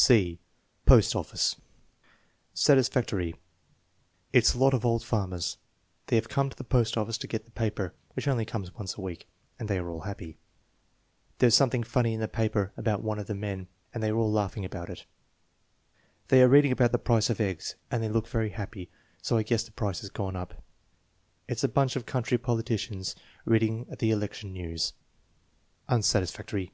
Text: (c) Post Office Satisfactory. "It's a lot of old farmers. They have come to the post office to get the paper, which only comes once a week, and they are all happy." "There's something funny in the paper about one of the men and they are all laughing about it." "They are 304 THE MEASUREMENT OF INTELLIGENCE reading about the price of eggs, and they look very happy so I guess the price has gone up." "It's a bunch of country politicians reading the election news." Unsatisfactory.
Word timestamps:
(c) 0.00 0.38
Post 0.86 1.16
Office 1.16 1.60
Satisfactory. 2.54 3.34
"It's 4.32 4.54
a 4.54 4.58
lot 4.58 4.72
of 4.72 4.86
old 4.86 5.02
farmers. 5.04 5.56
They 6.06 6.14
have 6.14 6.28
come 6.28 6.48
to 6.48 6.56
the 6.56 6.62
post 6.62 6.96
office 6.96 7.18
to 7.18 7.26
get 7.26 7.46
the 7.46 7.50
paper, 7.50 7.94
which 8.12 8.28
only 8.28 8.44
comes 8.44 8.72
once 8.76 8.96
a 8.96 9.00
week, 9.00 9.26
and 9.58 9.68
they 9.68 9.76
are 9.78 9.90
all 9.90 10.02
happy." 10.02 10.38
"There's 11.38 11.56
something 11.56 11.82
funny 11.82 12.14
in 12.14 12.20
the 12.20 12.28
paper 12.28 12.72
about 12.76 13.02
one 13.02 13.18
of 13.18 13.26
the 13.26 13.34
men 13.34 13.66
and 13.92 14.00
they 14.00 14.10
are 14.10 14.16
all 14.16 14.30
laughing 14.30 14.64
about 14.64 14.88
it." 14.88 15.04
"They 16.28 16.42
are 16.42 16.46
304 16.46 16.46
THE 16.46 16.46
MEASUREMENT 16.46 16.46
OF 16.46 16.46
INTELLIGENCE 16.46 16.52
reading 16.52 16.72
about 16.72 16.92
the 16.92 16.98
price 17.00 17.30
of 17.30 17.40
eggs, 17.40 17.74
and 17.90 18.00
they 18.00 18.08
look 18.08 18.28
very 18.28 18.50
happy 18.50 18.90
so 19.20 19.36
I 19.36 19.42
guess 19.42 19.64
the 19.64 19.72
price 19.72 20.02
has 20.02 20.10
gone 20.10 20.36
up." 20.36 20.62
"It's 21.48 21.64
a 21.64 21.68
bunch 21.68 21.96
of 21.96 22.06
country 22.06 22.38
politicians 22.38 23.16
reading 23.44 23.84
the 23.86 24.12
election 24.12 24.52
news." 24.52 24.92
Unsatisfactory. 25.88 26.70